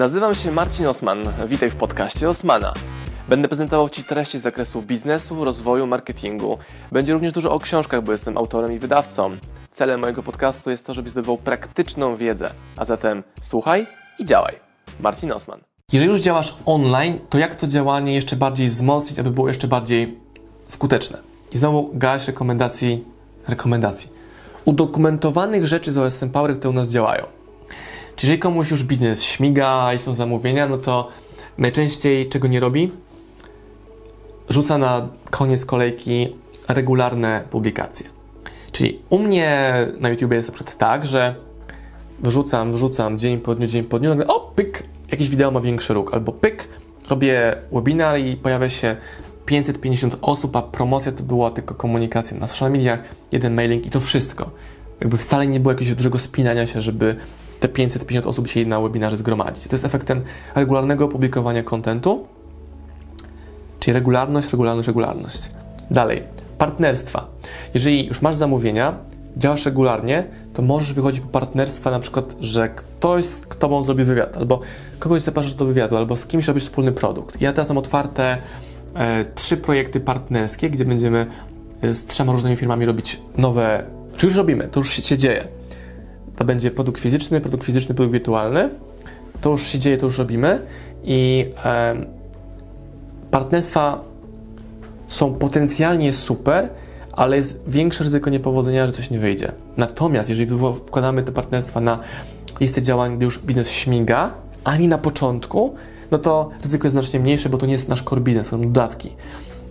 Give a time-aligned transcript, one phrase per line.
[0.00, 1.18] Nazywam się Marcin Osman.
[1.46, 2.74] Witaj w podcaście Osmana.
[3.28, 6.58] Będę prezentował Ci treści z zakresu biznesu, rozwoju, marketingu.
[6.92, 9.30] Będzie również dużo o książkach, bo jestem autorem i wydawcą.
[9.70, 12.50] Celem mojego podcastu jest to, żebyś zdobywał praktyczną wiedzę.
[12.76, 13.86] A zatem słuchaj
[14.18, 14.54] i działaj.
[15.00, 15.60] Marcin Osman.
[15.92, 20.18] Jeżeli już działasz online, to jak to działanie jeszcze bardziej wzmocnić, aby było jeszcze bardziej
[20.68, 21.18] skuteczne?
[21.52, 23.04] I znowu garść rekomendacji,
[23.48, 24.08] rekomendacji.
[24.64, 27.39] Udokumentowanych rzeczy z OSM Power, które u nas działają.
[28.20, 31.08] Czyli jeżeli komuś już biznes śmiga i są zamówienia, no to
[31.58, 32.92] najczęściej czego nie robi?
[34.48, 36.36] Rzuca na koniec kolejki
[36.68, 38.06] regularne publikacje.
[38.72, 41.34] Czyli u mnie na YouTube jest na przykład tak, że
[42.22, 45.94] wrzucam, wrzucam dzień po dniu, dzień po dniu, nagle o, pyk, jakieś wideo ma większy
[45.94, 46.68] róg, albo pyk,
[47.08, 48.96] robię webinar i pojawia się
[49.46, 53.00] 550 osób, a promocja to była tylko komunikacja na social mediach,
[53.32, 54.50] jeden mailing i to wszystko.
[55.00, 57.16] Jakby wcale nie było jakiegoś dużego spinania się, żeby
[57.60, 59.64] te 550 osób dzisiaj na webinarze zgromadzić.
[59.64, 60.22] To jest efektem
[60.54, 62.26] regularnego publikowania kontentu,
[63.80, 65.50] czyli regularność, regularność, regularność.
[65.90, 66.22] Dalej,
[66.58, 67.26] partnerstwa.
[67.74, 68.94] Jeżeli już masz zamówienia,
[69.36, 74.36] działasz regularnie, to możesz wychodzić po partnerstwa, na przykład, że ktoś z tobą zrobi wywiad,
[74.36, 74.60] albo
[74.98, 77.40] kogoś zapraszasz do wywiadu, albo z kimś robisz wspólny produkt.
[77.40, 78.38] Ja teraz mam otwarte
[78.94, 81.26] e, trzy projekty partnerskie, gdzie będziemy
[81.82, 83.84] z trzema różnymi firmami robić nowe,
[84.20, 85.44] czy już robimy, to już się, dzieje
[86.36, 88.70] to będzie produkt fizyczny, produkt fizyczny, produkt wirtualny.
[89.40, 90.62] To już się dzieje, to już robimy
[91.04, 91.94] i e,
[93.30, 94.00] partnerstwa
[95.08, 96.68] są potencjalnie super,
[97.12, 99.52] ale jest większe ryzyko niepowodzenia, że coś nie wyjdzie.
[99.76, 101.98] Natomiast jeżeli wkładamy te partnerstwa na
[102.60, 104.34] listę działań, gdy już biznes śmiga,
[104.64, 105.74] ani na początku,
[106.10, 109.10] no to ryzyko jest znacznie mniejsze, bo to nie jest nasz core business, są dodatki.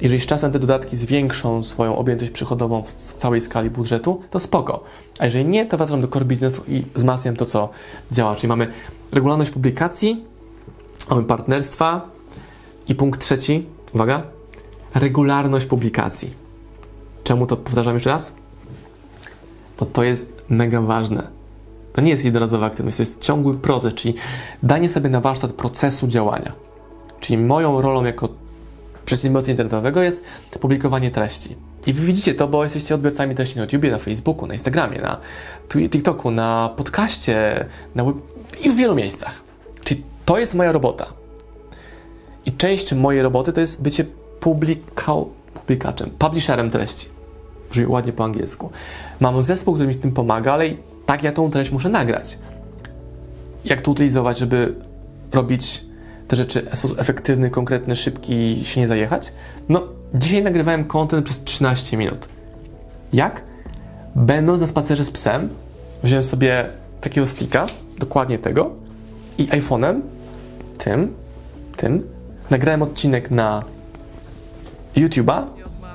[0.00, 4.84] Jeżeli z czasem te dodatki zwiększą swoją objętość przychodową w całej skali budżetu, to spoko.
[5.18, 7.68] A jeżeli nie, to wracam do core businessu i wzmacniam to, co
[8.12, 8.36] działa.
[8.36, 8.72] Czyli mamy
[9.12, 10.24] regularność publikacji,
[11.10, 12.10] mamy partnerstwa
[12.88, 14.22] i punkt trzeci, uwaga,
[14.94, 16.30] regularność publikacji.
[17.24, 18.34] Czemu to powtarzam jeszcze raz?
[19.78, 21.38] Bo to jest mega ważne.
[21.92, 24.14] To nie jest jednorazowa aktywność, to jest ciągły proces, czyli
[24.62, 26.52] danie sobie na warsztat procesu działania.
[27.20, 28.28] Czyli moją rolą jako
[29.08, 30.24] przedsiębiorcy internetowego jest
[30.60, 31.56] publikowanie treści.
[31.86, 35.20] I wy widzicie to, bo jesteście odbiorcami treści na YouTube, na Facebooku, na Instagramie, na
[35.68, 38.16] TikToku, na podcaście na web...
[38.64, 39.40] i w wielu miejscach.
[39.84, 41.06] Czyli to jest moja robota.
[42.46, 44.04] I część mojej roboty to jest bycie
[44.40, 47.06] publikał, publikaczem, publisherem treści.
[47.70, 48.70] Brzmi ładnie po angielsku.
[49.20, 50.76] Mam zespół, który mi w tym pomaga, ale i
[51.06, 52.38] tak ja tą treść muszę nagrać.
[53.64, 54.74] Jak to utylizować, żeby
[55.32, 55.87] robić
[56.28, 59.32] te rzeczy w sposób efektywny, konkretny, szybki się nie zajechać?
[59.68, 59.82] No,
[60.14, 62.28] dzisiaj nagrywałem content przez 13 minut.
[63.12, 63.44] Jak?
[64.14, 65.48] Będąc na spacerze z psem,
[66.02, 66.68] wziąłem sobie
[67.00, 67.66] takiego sticka,
[67.98, 68.70] dokładnie tego,
[69.38, 70.00] i iPhone'em,
[70.78, 71.14] tym,
[71.76, 72.08] tym,
[72.50, 73.62] nagrałem odcinek na
[74.96, 75.42] YouTube'a,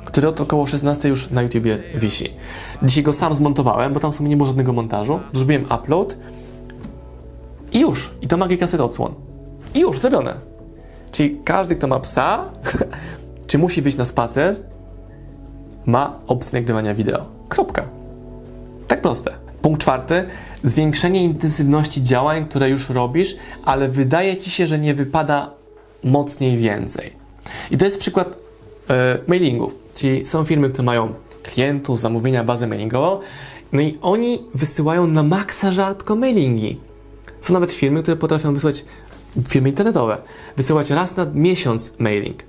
[0.06, 2.34] który od około 16 już na YouTubie wisi.
[2.84, 5.20] Dzisiaj go sam zmontowałem, bo tam sobie nie było żadnego montażu.
[5.32, 6.18] Zrobiłem upload
[7.72, 8.12] i już.
[8.22, 9.14] I to magika set odsłon.
[9.76, 10.34] I już, zrobione.
[11.12, 12.52] Czyli każdy, kto ma psa,
[13.48, 14.56] czy musi wyjść na spacer,
[15.86, 17.26] ma opcję nagrywania wideo.
[17.50, 17.86] Kropka.
[18.88, 19.32] Tak proste.
[19.62, 20.26] Punkt czwarty.
[20.64, 23.36] Zwiększenie intensywności działań, które już robisz,
[23.66, 25.52] ale wydaje ci się, że nie wypada
[26.04, 27.14] mocniej więcej.
[27.72, 28.36] I to jest przykład
[28.90, 29.76] e, mailingów.
[29.96, 31.14] Czyli są firmy, które mają
[31.44, 33.20] klientów, zamówienia, bazę mailingową,
[33.74, 36.80] no i oni wysyłają na maksa rzadko mailingi.
[37.42, 38.86] Są nawet firmy, które potrafią wysłać
[39.48, 40.18] firmy internetowe,
[40.58, 42.44] wysyłać raz na miesiąc mailing,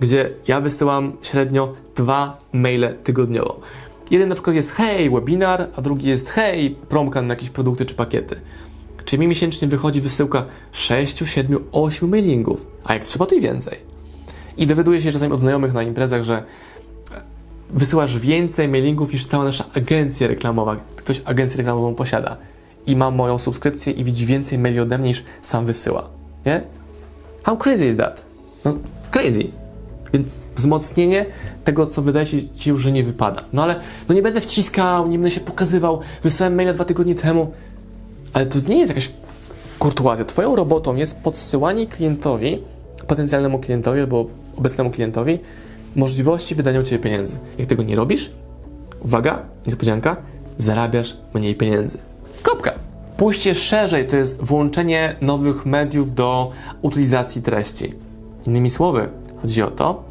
[0.00, 3.60] gdzie ja wysyłam średnio dwa maile tygodniowo.
[4.10, 7.94] Jeden na przykład jest hej, webinar, a drugi jest hej, promka na jakieś produkty czy
[7.94, 8.40] pakiety.
[9.04, 13.78] Czyli mi miesięcznie wychodzi wysyłka 6, 7, 8 mailingów, a jak trzeba, to i więcej.
[14.56, 16.44] I dowiaduję się czasami od znajomych na imprezach, że
[17.70, 20.76] wysyłasz więcej mailingów niż cała nasza agencja reklamowa.
[20.96, 22.36] Ktoś agencję reklamową posiada
[22.86, 26.21] i ma moją subskrypcję i widzi więcej maili ode mnie niż sam wysyła.
[26.46, 26.62] Nie?
[27.42, 28.24] How crazy is that?
[28.64, 28.74] No,
[29.10, 29.44] crazy.
[30.12, 31.26] Więc wzmocnienie
[31.64, 33.42] tego, co wydaje się ci już, że nie wypada.
[33.52, 36.00] No ale no nie będę wciskał, nie będę się pokazywał.
[36.22, 37.52] Wysłałem maila dwa tygodnie temu.
[38.32, 39.10] Ale to nie jest jakaś
[39.78, 40.24] kurtuazja.
[40.24, 42.58] Twoją robotą jest podsyłanie klientowi,
[43.06, 44.26] potencjalnemu klientowi albo
[44.56, 45.38] obecnemu klientowi
[45.96, 47.36] możliwości wydania u Ciebie pieniędzy.
[47.58, 48.30] Jak tego nie robisz,
[49.00, 50.16] uwaga, niespodzianka,
[50.56, 51.98] zarabiasz mniej pieniędzy.
[52.42, 52.81] Kropka.
[53.22, 56.50] Pójście szerzej to jest włączenie nowych mediów do
[56.82, 57.94] utylizacji treści.
[58.46, 59.08] Innymi słowy,
[59.42, 60.04] chodzi o to,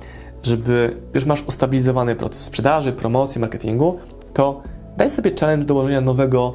[0.43, 3.99] żeby już masz ustabilizowany proces sprzedaży, promocji, marketingu,
[4.33, 4.61] to
[4.97, 6.53] daj sobie challenge dołożenia nowego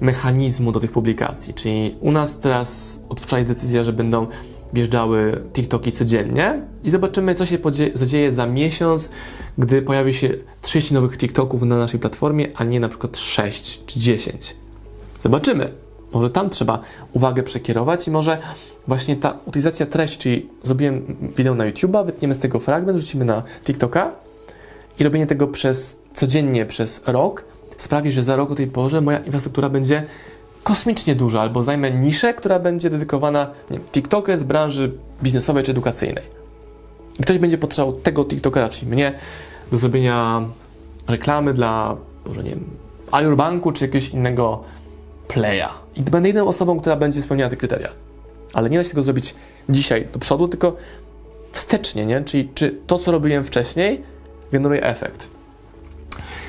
[0.00, 1.54] mechanizmu do tych publikacji.
[1.54, 4.26] Czyli u nas teraz od wczoraj decyzja, że będą
[4.72, 7.58] wjeżdżały TikToki codziennie i zobaczymy, co się
[7.94, 9.10] zadzieje za miesiąc,
[9.58, 10.28] gdy pojawi się
[10.62, 14.65] 30 nowych TikToków na naszej platformie, a nie na przykład 6 czy 10.
[15.20, 15.72] Zobaczymy.
[16.12, 16.78] Może tam trzeba
[17.12, 18.38] uwagę przekierować i może
[18.88, 23.42] właśnie ta utylizacja treści, czyli zrobiłem wideo na YouTube'a, wytniemy z tego fragment, rzucimy na
[23.64, 24.12] TikToka
[25.00, 27.44] i robienie tego przez codziennie przez rok
[27.76, 30.06] sprawi, że za rok o tej porze moja infrastruktura będzie
[30.62, 34.92] kosmicznie duża, albo zajmę niszę, która będzie dedykowana nie wiem, TikToker z branży
[35.22, 36.24] biznesowej czy edukacyjnej.
[37.20, 39.18] I ktoś będzie potrzebował tego TikTokera, czyli mnie,
[39.70, 40.42] do zrobienia
[41.08, 41.96] reklamy dla,
[42.26, 42.64] może nie wiem,
[43.10, 44.64] Alior Banku czy jakiegoś innego
[45.28, 45.68] playa.
[45.96, 47.88] I będę jedyną osobą, która będzie spełniała te kryteria.
[48.52, 49.34] Ale nie da się tego zrobić
[49.68, 50.76] dzisiaj do przodu, tylko
[51.52, 52.20] wstecznie, nie?
[52.20, 54.02] Czyli czy to, co robiłem wcześniej,
[54.52, 55.28] generuje efekt.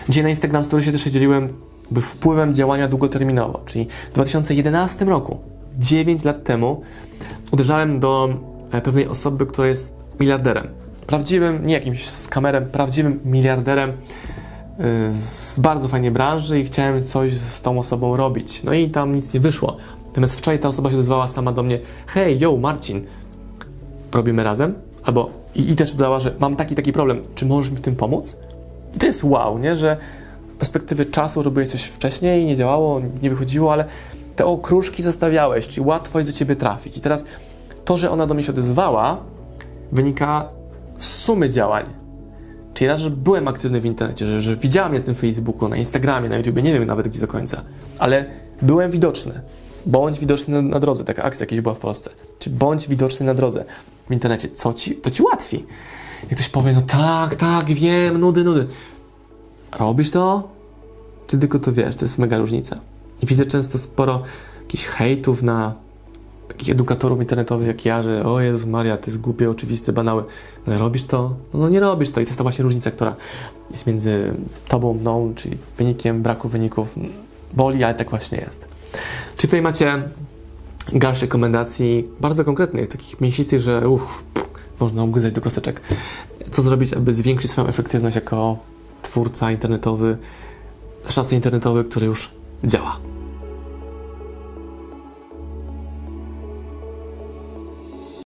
[0.10, 1.54] Dzisiaj na Instagram Story się też się dzieliłem
[1.92, 5.40] by wpływem działania długoterminowo, czyli w 2011 roku,
[5.78, 6.82] 9 lat temu,
[7.52, 8.30] uderzałem do
[8.72, 10.68] e, pewnej osoby, która jest miliarderem.
[11.08, 13.94] Prawdziwym, nie jakimś skamerem, prawdziwym miliarderem
[15.20, 18.64] z bardzo fajnej branży i chciałem coś z tą osobą robić.
[18.64, 19.78] No i tam nic nie wyszło.
[20.08, 23.06] Natomiast wczoraj ta osoba się odezwała sama do mnie: Hej, yo, Marcin,
[24.12, 24.74] robimy razem?
[25.04, 27.96] Albo i, i też dodała, że mam taki taki problem, czy możesz mi w tym
[27.96, 28.38] pomóc?
[28.96, 29.76] I to jest wow, nie?
[29.76, 29.98] Że
[30.60, 33.86] perspektywy czasu robiłeś coś wcześniej, nie działało, nie wychodziło, ale
[34.36, 36.98] te okruszki zostawiałeś, czyli łatwo jest do ciebie trafić.
[36.98, 37.26] I teraz
[37.86, 39.18] to, że ona do mnie się odezwała,
[39.92, 40.50] wynika
[40.98, 41.84] z sumy działań
[42.78, 45.78] Czyli raz, że byłem aktywny w internecie, że, że widziałem mnie na tym Facebooku, na
[45.78, 47.62] Instagramie, na YouTubie, nie wiem nawet gdzie do końca,
[48.00, 48.26] ale
[48.62, 49.42] byłem widoczny.
[49.86, 52.10] Bądź widoczny na, drodze, taka akcja jakaś była w Polsce.
[52.40, 53.66] Czy bądź widoczny na drodze
[54.10, 55.66] w internecie, co ci, to ci łatwi.
[56.24, 58.68] Jak ktoś powie, no tak, tak, wiem, nudy, nudy.
[59.80, 60.50] Robisz to?
[61.28, 61.96] Czy tylko to wiesz?
[61.96, 62.80] To jest mega różnica.
[63.24, 64.24] I widzę często sporo
[64.62, 65.74] jakichś hejtów na
[66.58, 70.24] takich edukatorów internetowych jak ja, że o Jezus Maria, to jest głupie, oczywiste, banały.
[70.68, 71.36] Ale robisz to?
[71.54, 73.16] No, no nie robisz to i to jest ta właśnie różnica, która
[73.72, 74.34] jest między
[74.68, 76.96] tobą, mną, czyli wynikiem, braku wyników.
[77.54, 78.68] Boli, ale tak właśnie jest.
[79.38, 80.04] Czy tutaj macie
[80.94, 84.24] garść rekomendacji bardzo konkretnych, takich mięsistych, że uff,
[84.80, 85.82] można ugryzać do kosteczek.
[86.52, 88.58] Co zrobić, aby zwiększyć swoją efektywność jako
[89.02, 90.18] twórca internetowy,
[91.10, 92.32] szafce internetowy, który już
[92.64, 93.07] działa.